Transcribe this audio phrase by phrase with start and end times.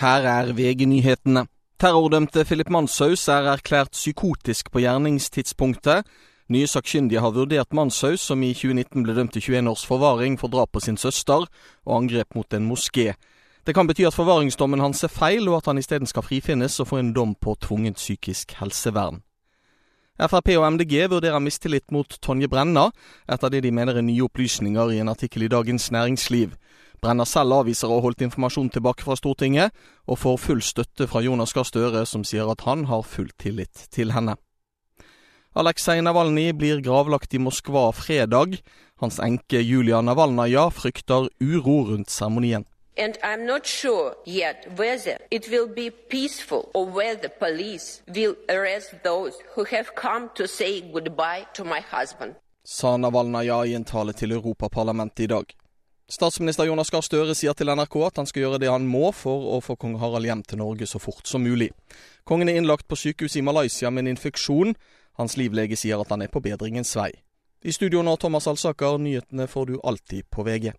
[0.00, 1.42] Her er VG-nyhetene.
[1.76, 6.06] Terrordømte Philip Manshaus er erklært psykotisk på gjerningstidspunktet.
[6.48, 10.48] Nye sakkyndige har vurdert Manshaus, som i 2019 ble dømt til 21 års forvaring for
[10.48, 13.12] drap på sin søster og angrep mot en moské.
[13.66, 16.88] Det kan bety at forvaringsdommen hans er feil, og at han isteden skal frifinnes og
[16.88, 19.20] få en dom på tvungent psykisk helsevern.
[20.16, 22.88] Frp og MDG vurderer mistillit mot Tonje Brenna,
[23.28, 26.56] etter det de mener er nye opplysninger i en artikkel i Dagens Næringsliv.
[27.00, 29.72] Brenna selv avviser å ha holdt informasjon tilbake fra Stortinget,
[30.04, 33.88] og får full støtte fra Jonas Gahr Støre, som sier at han har full tillit
[33.94, 34.36] til henne.
[35.56, 38.60] Aleksej Navalnyj blir gravlagt i Moskva fredag.
[39.02, 42.66] Hans enke Julia Navalnaja frykter uro rundt seremonien.
[42.96, 49.02] And I'm not sure yet whether it will be peaceful or whether police will arrest
[49.02, 52.34] those who have come to say goodbye to my husband.
[52.64, 55.59] Sa Navalnaja i en tale til Europaparlamentet i dag.
[56.10, 59.44] Statsminister Jonas Gahr Støre sier til NRK at han skal gjøre det han må for
[59.54, 61.68] å få kong Harald hjem til Norge så fort som mulig.
[62.26, 64.74] Kongen er innlagt på sykehus i Malaysia med en infeksjon.
[65.22, 67.12] Hans livlege sier at han er på bedringens vei.
[67.62, 70.72] I studio nå Thomas Alsaker, nyhetene får du alltid på VG.